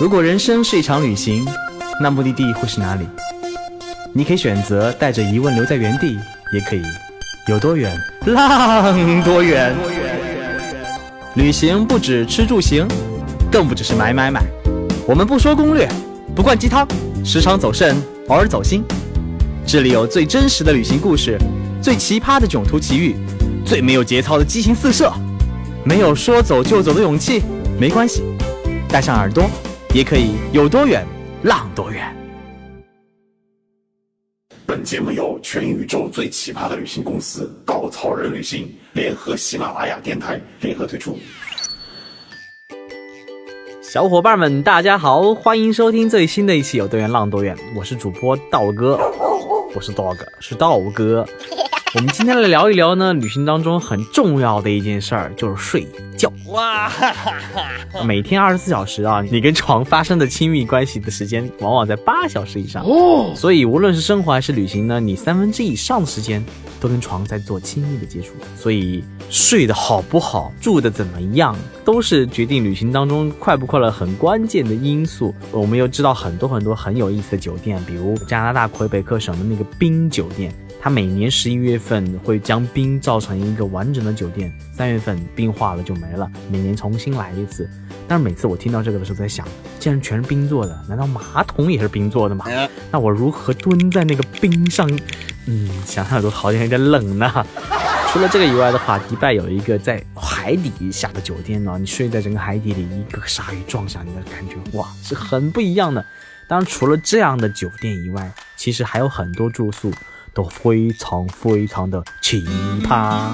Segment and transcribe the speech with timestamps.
[0.00, 1.46] 如果人生是一场旅行，
[2.00, 3.06] 那目的地会是哪里？
[4.12, 6.16] 你可以选择带着疑问留在原地，
[6.52, 6.82] 也可以
[7.48, 7.94] 有多远
[8.26, 9.74] 浪多远。
[11.34, 12.88] 旅行不止吃住行，
[13.52, 14.42] 更不只是买买买。
[15.06, 15.88] 我们不说攻略，
[16.34, 16.86] 不灌鸡汤，
[17.24, 17.94] 时常走肾，
[18.28, 18.82] 偶尔走心。
[19.66, 21.38] 这里有最真实的旅行故事，
[21.82, 23.14] 最奇葩的囧途奇遇，
[23.64, 25.12] 最没有节操的激情四射。
[25.84, 27.42] 没有说走就走的勇气，
[27.80, 28.22] 没关系，
[28.90, 29.48] 带上耳朵。
[29.94, 31.02] 也可以有多远，
[31.42, 32.14] 浪多远。
[34.66, 41.18] 本节目由全宇宙最奇葩的旅行公司稻草人旅行联合喜马拉雅电台联合推出。
[43.80, 48.98] 小伙伴们，大家好，欢迎收听最新的一期《有多远浪多远》，我是主播道哥，
[49.72, 51.26] 不是 dog，是道哥。
[51.96, 55.84] 我们今天来聊一聊呢，旅行当中很重要的一件事儿就是睡
[56.16, 56.32] 觉。
[56.46, 56.88] 哇，
[58.06, 62.84] 每天二十四小时啊，你跟床发生的亲密关系的时间往往在八小时以上。
[62.84, 66.44] 哦，所以无论是生活还是旅行呢，你三分之以上的时间
[66.78, 68.34] 都跟床在做亲密的接触。
[68.56, 75.34] 所以睡得好不好，住得怎么样，都是决定旅行当中快不快乐很关键的因素。
[75.50, 80.54] 我们又知道很多很多很有意思的酒店，比如加拿大魁北克省的那个冰酒店。
[80.82, 87.68] 它每年十一月份会将冰造成一个完整的酒店，三月份冰化了就没了，每年重新来一次。
[88.08, 89.46] 但是每次我听到这个的时候，在想，
[89.78, 92.46] 既然全是冰做的，难道马桶也是冰做的吗？
[92.90, 94.90] 那我如何蹲在那个冰上？
[95.46, 97.46] 嗯，想想都好像有点冷呢。
[98.10, 106.04] 除了这个以外的话，迪拜有一个在海底下的酒店呢，你睡在整个海底里，一个鲨鱼撞向你的感觉，哇，是很不一样的。
[106.48, 109.92] 当然，除了这样的酒店以外，其实还有很多住宿。
[110.34, 112.42] 都非常非常的奇
[112.82, 113.32] 葩。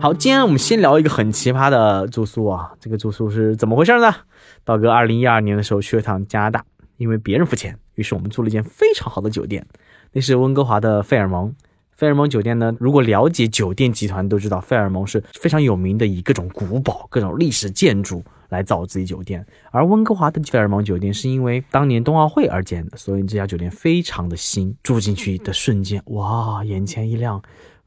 [0.00, 4.12] 好，今天我们先聊一个很奇葩的住宿啊，这个住宿是怎么回事呢？
[4.64, 6.64] 道哥二零一二年的时候去了趟加拿大，
[6.96, 9.64] 因为别人付钱，于是我们住了一间非常好的酒店，
[10.12, 11.54] 那是温哥华的费尔蒙。
[12.02, 18.24] 费尔蒙酒店呢，如果了解酒店集团都知道，费尔蒙是非常有名的，以各种古堡、各种历史建筑。
[18.48, 24.76] 来造自己酒店，而温哥华的费尔蒙酒店是因为当年冬奥会而建的，所以这家酒店非常的新。
[24.82, 27.40] 住进去的瞬间，哇，眼前一亮，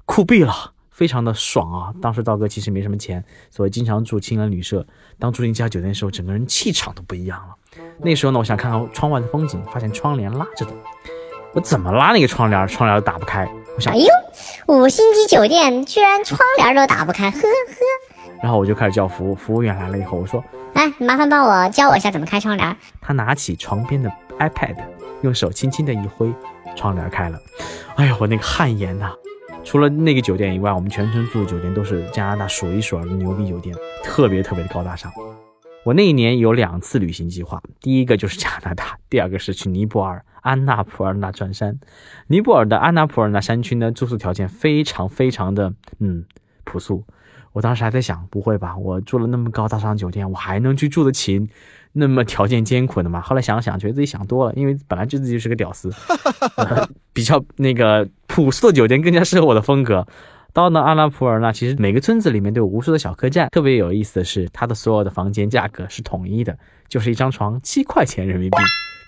[0.06, 1.94] 酷毙了，非常的爽啊！
[2.02, 4.84] 当时道哥其实没什么钱，所以经常住青年旅社。
[5.20, 7.54] 当住进这家酒店的时候，整个人气场都不一样了。
[8.00, 10.72] 那时候呢，我想看看窗外的风景，发现窗帘拉着的，
[11.54, 13.48] 我怎么拉那个窗帘，窗帘都打不开。
[13.76, 14.08] 我想，哎呦，
[14.68, 17.46] 五星级酒店居然窗帘都打不开，呵呵。
[18.42, 20.44] 然后我就开始叫服务，服务员来了以后，我说
[20.76, 24.10] ：“哎，麻烦帮我教我一下怎么开窗帘。”他拿起床边的
[24.40, 24.76] iPad，
[25.22, 26.34] 用手轻轻的一挥，
[26.76, 27.38] 窗帘开了。
[27.96, 29.12] 哎呀，我那个汗颜呐！
[29.64, 35.12] 除了那个酒店以外，我们全程住的酒店都是加拿大数一数二的牛逼酒店，特别特别的高大上。
[35.86, 41.78] 我那一年有两次旅行计划，第一个就是加拿大，第二个是去尼泊尔安纳普尔纳转山。
[42.26, 46.26] 尼泊尔的安纳普尔纳山区呢，住宿条件非常非常的嗯
[46.64, 47.04] 朴素。
[47.54, 48.76] 我当时还在想，不会吧？
[48.76, 51.48] 我住了那么高大上酒店，我还能去住得起
[51.92, 53.22] 那么条件艰苦的吗？
[53.22, 55.94] 后来想想，觉得自己想多了，因为本来就自己就是个屌丝，
[57.14, 60.08] 比较那个朴素的酒店更加适合我的风格。
[60.56, 63.50] 到了阿拉普尔呢，其实每个村子里面都有无数的小客栈。
[63.52, 66.58] 特别有意思的是，它的所有的房间价格是统一的，
[66.88, 68.58] 就是一张床七块钱人民币，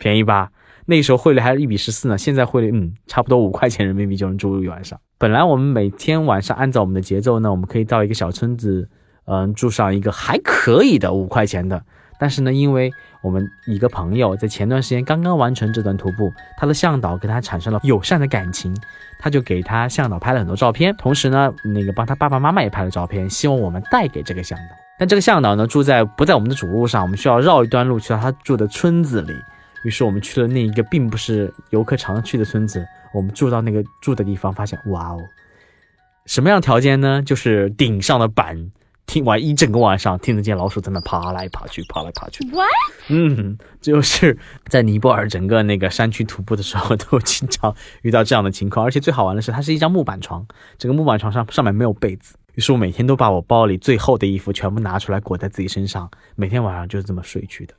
[0.01, 0.51] 便宜吧？
[0.85, 4.99] 那时候汇率还是一比十四呢，现在汇率嗯，差不多五块钱人民币就能住一晚上。
[5.17, 8.89] 本来我们每天晚上按照我们的节奏呢，我们可以到一个小村子，
[9.23, 11.81] 嗯，住上一个还可以的五块钱的。
[12.19, 12.91] 但是呢，因为
[13.21, 18.75] 我们一个朋友在前段时间刚刚完成这段徒步，他的向导跟他产生了友善的感情，
[19.19, 24.75] 他就给他向导拍了很多照片，同时呢，那个帮他爸爸妈妈也拍了照片，希望我们带给这个向导。
[24.99, 29.33] 但这个向导呢，住在不在我们的主路上，我们需要绕一段路去到他住的村子里。
[29.83, 32.83] 于是我们去了那一个并不是游客常去的村子。
[33.13, 35.19] 我们住到那个住的地方，发现哇哦，
[36.25, 37.21] 什么样条件呢？
[37.21, 38.71] 就是顶上的板，
[39.07, 42.45] 听完一整个晚上，听得见老鼠在那爬来爬去，爬来爬去。
[42.51, 42.67] What？
[43.07, 44.37] 嗯，就是
[44.67, 48.85] 在尼泊尔整个那个山区徒步的时候，都经常遇到这样的情况。
[48.85, 50.45] 而且最好玩的是，它是一张木板床，
[50.77, 52.35] 整个木板床上上面没有被子。
[52.55, 57.73] 于是我每天都把我包里最厚的衣服全部拿出来裹在自己身上，每天晚上就是这么睡去的。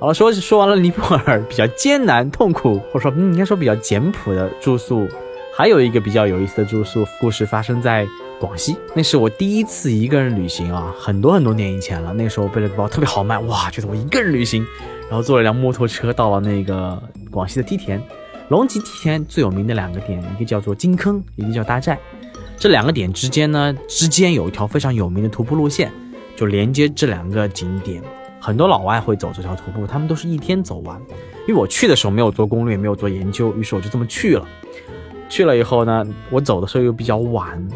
[0.00, 5.06] 好了，说说完了尼泊尔比较艰难、痛苦，或者说嗯应该说比较简朴的住宿，
[5.56, 8.04] 还有一个比较有意思的住宿故事发生在
[8.40, 8.76] 广西。
[8.94, 12.12] 那是我第一次一个人旅行啊，很多很多年以前了。
[12.12, 14.64] 那时候背了个包特别豪迈，哇，觉得我一个人旅行，
[15.08, 18.02] 然后坐了一辆摩托车到了那个广西的梯田。
[18.48, 21.98] 龙脊梯田最有名的两个点，一个叫做金坑，一个叫大寨。
[22.56, 25.90] 这两个点之间呢，之间有一条非常有名的徒步路线，
[26.36, 28.02] 就连接这两个景点。
[28.40, 31.00] 很多老外会走这条徒步，他们都是一天走完。
[31.48, 34.46] 因为我去的时候没有做攻略，没有做研究，于是我就这么去了。
[35.28, 37.68] 去了以后呢，我走的时候又比较晚，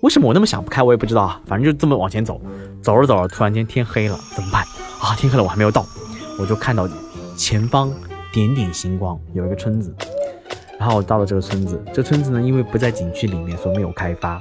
[0.00, 1.40] 为什么我那么想不开，我也不知道啊。
[1.46, 2.40] 反正就这么往前走，
[2.82, 4.62] 走着走着，突然间天黑了，怎么办
[5.00, 5.14] 啊？
[5.16, 5.84] 天黑了，我还没有到，
[6.38, 6.88] 我就看到
[7.36, 7.92] 前方
[8.32, 9.94] 点点星光，有一个村子。
[10.78, 14.40] 然后我到了这个村子，这村子呢，因为不在景区里面，所以没有开发，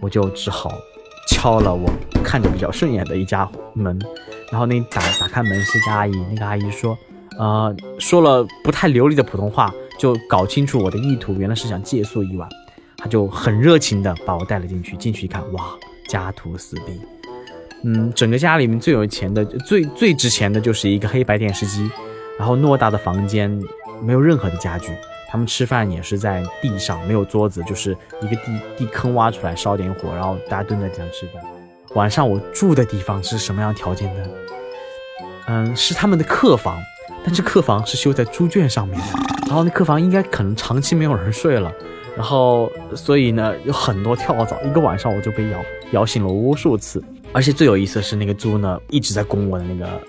[0.00, 0.72] 我就只好
[1.28, 1.88] 敲了我
[2.24, 3.96] 看着比较顺眼的一家门。
[4.50, 6.98] 然后那打打开门是家阿姨，那个阿姨说，
[7.38, 12.48] 呃，说了不太流利的普通话，就搞清楚我的意图，原来是想借宿一晚。
[13.06, 15.64] 就很热情的把我带了进去，进去一看，哇，
[16.08, 17.00] 家徒四壁。
[17.84, 21.88] 嗯，整个家里面最有钱的、最最值钱的就是一个黑白电视机，
[22.38, 23.50] 然后偌大的房间
[24.02, 24.92] 没有任何的家具。
[25.28, 31.42] 他们吃饭也是在地上，没有桌子，就是一个地地坑挖出来烧点火，然后大家蹲在地上吃饭。
[31.94, 34.26] 晚上我住的地方是什么样条件呢？
[35.48, 36.80] 嗯，是他们的客房，
[37.24, 39.06] 但是客房是修在猪圈上面的，
[39.46, 41.72] 然后那客房应该可能长期没有人睡了，
[42.16, 45.58] 然后所以呢有很多跳蚤，一个晚上我就被咬
[45.92, 47.02] 咬醒了无数次。
[47.32, 50.00] 而且最有意思的是那个猪呢一直在拱我的那个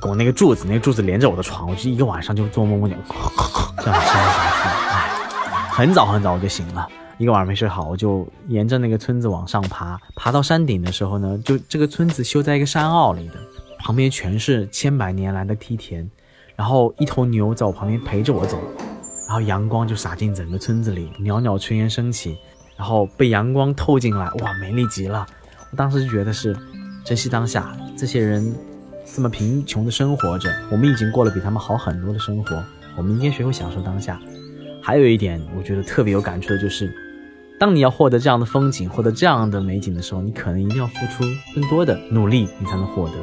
[0.00, 2.98] 拱那个柱子，那个柱子连着我的床，我就一个晚上就做梦梦见
[3.78, 4.28] 这样声音。
[5.70, 9.98] 很早很早我就醒了，一个晚上没睡好，我就沿着那个村子往上爬。
[10.14, 13.34] 爬到山顶的时候呢，就这个村子修在一个山坳里的，
[13.78, 16.08] 旁边全是千百年来的梯田，
[16.54, 18.58] 然后一头牛在我旁边陪着我走，
[19.26, 22.36] 然后阳光就洒进整个村子里，袅袅炊烟升起，
[22.76, 25.26] 然后被阳光透进来，哇，美丽极了！
[25.70, 26.56] 我当时就觉得是
[27.04, 28.54] 珍惜当下，这些人
[29.04, 32.62] 这么贫穷的生活着，我们已经过了比他们好很多的生活，
[32.96, 34.20] 我们应该学会享受当下。
[34.82, 36.94] 还有一点，我觉得特别有感触的就是，
[37.58, 41.24] 当你要获得这样的风景，获得这样的美景的时候，你可能一定要付出
[41.54, 43.14] 更多的努力，你才能获得。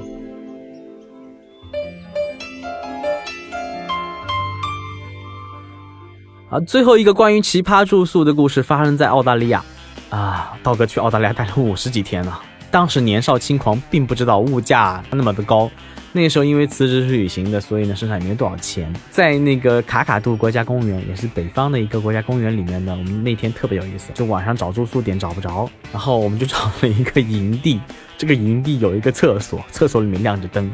[6.51, 9.63] 啊，最后一个关于奇葩住宿的故事发生在澳大利亚。
[10.09, 15.71] 啊，道哥去澳大利亚待了五十几天了，当时年少轻狂，并不知道物价那么的高。
[16.12, 18.94] 那时候因为辞职去旅行的，所以呢身上也没多少钱。
[19.09, 27.80] 在那个卡卡杜国家公园，也是北方的一个国家公园里面呢，我们那天特别有意思，就晚上找住宿点找不着，然后我们就找了一个营地。
[28.18, 30.69] 这个营地有一个厕所，厕所里面亮着灯，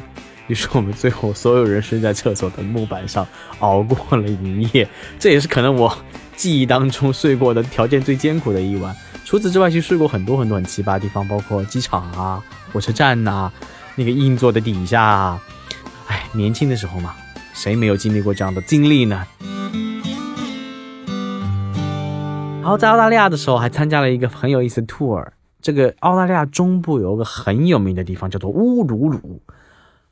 [0.47, 3.27] 于是我们最后所有人睡在厕所的木板上，
[3.59, 4.87] 熬过了一夜。
[5.19, 5.95] 这也是可能我
[6.35, 8.95] 记忆当中睡过的条件最艰苦的一晚。
[9.25, 12.41] 除此之外，其实睡过很多很多很奇葩的地方，包括机场啊、
[12.71, 13.51] 火车站呐。
[13.99, 15.41] 那个硬座的底下，啊
[16.05, 17.15] 哎，年轻的时候嘛，
[17.53, 19.25] 谁没有经历过这样的经历呢？
[22.61, 25.25] 然后在澳大利亚的时候，还参加了一个很有意思的 tour。
[25.61, 29.41] 这个澳大利亚中部有个很有名的地方，叫做乌鲁鲁。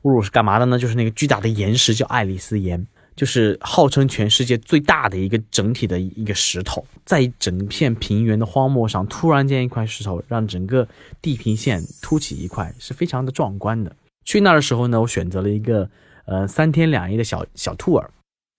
[0.06, 0.78] 乌鲁是干嘛的呢？
[0.78, 2.86] 就是那个巨大的岩石叫爱丽丝岩。
[3.16, 10.86] 就是号称全世界最大的一个整体的一个石头，在整片平原的荒漠上，突然间一块石头让整个
[11.22, 13.90] 地平线凸起一块，是非常的壮观的。
[14.26, 15.88] 去那儿的时候呢，我选择了一个
[16.26, 18.06] 呃三天两夜的小小 tour，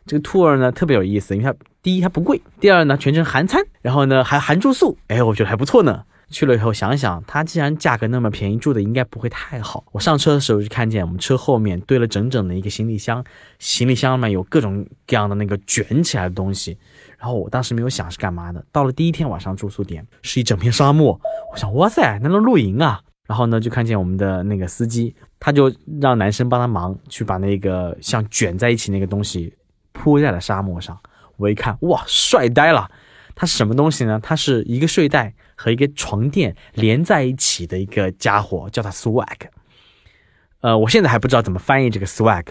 [0.07, 6.03] 这个 tour 呢特别有意思，因为它第一它不贵，第二呢全程含餐，然后呢还含住宿，哎，我觉得还不错呢。
[6.29, 9.83] 去了以后想想，它既然价格那么便宜，住的应该不会太好。
[9.91, 13.23] 我上车的时候就看见我们车后面堆了整整的一个行李箱，
[13.59, 16.77] 行李箱里面有各种各样的那个卷起来的东西。
[17.17, 18.63] 然后我当时没有想是干嘛的。
[18.71, 21.19] 到了第一天晚上住宿点是一整片沙漠，
[21.51, 23.01] 我想哇塞，那能露营啊？
[23.25, 29.53] 然后呢就看见我们的那个司机，他就让男生帮他忙去把那个像卷在一起那个东西
[29.93, 30.97] 铺在了沙漠上。
[31.37, 32.89] 我一看哇，帅呆了！
[33.35, 34.19] 它是什么东西呢？
[34.21, 35.33] 它是一个睡袋。
[35.57, 39.49] 和一个床垫连在一起的一个家伙，叫它 swag。
[40.61, 42.45] 呃，我现在还不知道怎么翻译这个 swag。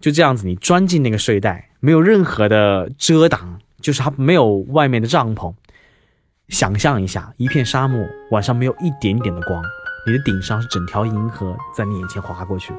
[0.00, 5.54] 就这样子，你钻进那个睡袋，没有任何的遮挡，就是它没有外面的帐篷。
[6.48, 9.62] 想象一下，一片沙漠，晚上没有一点点的光，
[10.04, 12.74] 你的顶上是整条银河在你眼前划过去，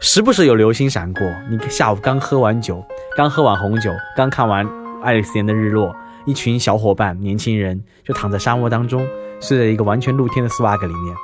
[0.00, 1.22] 时不时有流星闪过。
[1.48, 2.84] 你下午刚喝完酒，
[3.16, 4.68] 刚喝完红酒，刚看完
[5.02, 5.96] 爱丽丝岩的日落。
[6.26, 9.06] 一群小伙伴，年轻人就躺在沙漠当中，
[9.40, 11.14] 睡在一个完全露天的 swag 里面，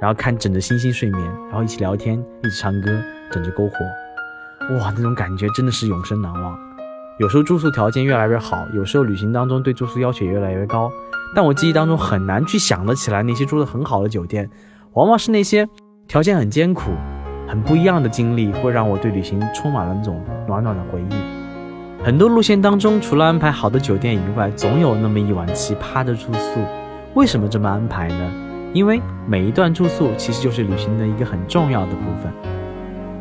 [0.00, 6.56] 然后看枕着星星睡眠，然后一起聊天，一起唱歌，枕着篝火，哇，那种感觉真的是永生难忘。
[7.18, 10.88] 有时候住宿条件越来越好，有时候旅行当中对住宿要求越来越高，
[11.34, 14.48] 但我记忆当中很难去想得起来那些住的很好的酒店，
[14.92, 15.66] 往往是那些
[16.06, 16.92] 条件很艰苦、
[17.48, 21.35] 很不一样的经历，会让我对旅行充满了那种暖暖的回忆。
[22.02, 26.60] 很多路线当中，除了安排好的酒店以外，总有那么一晚奇葩的住宿。
[27.14, 28.32] 为什么这么安排呢？
[28.72, 32.30] 因为每一段住宿其实就是旅行的一个很重要的部分。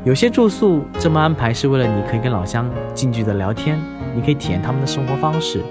[0.03, 3.79] 有些住宿这么安排是为了你可以跟老乡近距离的聊天，
[4.13, 5.61] 你可以体验他们的生活方式；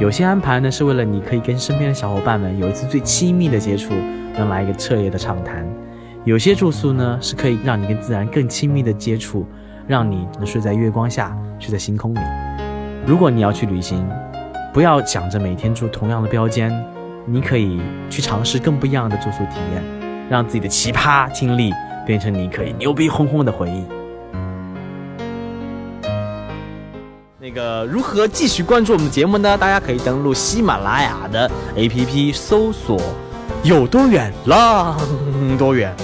[0.00, 3.92] 有些安排呢是为了你可以跟身边的小伙伴们有一次最亲密的接触，
[4.36, 5.64] 能来一个彻夜的畅谈；
[6.24, 9.46] 有些住宿呢是可以让你跟自然更亲密的接触，
[9.86, 12.18] 让你能睡在月光下，睡在星空里。
[13.06, 14.04] 如果你要去旅行，
[14.74, 16.72] 不要想着每天住同样的标间。
[17.24, 19.84] 你可以去尝试更不一样的住宿体验，
[20.28, 21.72] 让自己的奇葩经历
[22.04, 23.84] 变成你可以牛逼哄哄的回忆。
[27.38, 29.56] 那个如何继续关注我们的节目呢？
[29.56, 33.00] 大家可以登录喜马拉雅的 APP 搜索
[33.62, 34.98] “有多远浪
[35.56, 35.94] 多远”，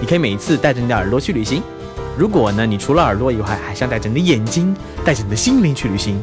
[0.00, 1.60] 你可以每一次带着你的耳朵去旅行。
[2.16, 4.72] 如果呢，你除了耳朵以外，还想带着你的眼睛、
[5.04, 6.20] 带着你的心灵去旅行，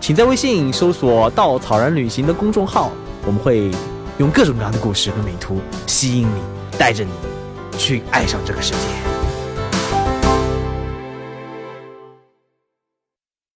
[0.00, 2.90] 请在微信搜索“稻草人旅行”的公众号。
[3.26, 3.70] 我们会
[4.16, 7.12] 用各种各样的故事和美图吸引你，带着你
[7.76, 9.09] 去爱上这个世界。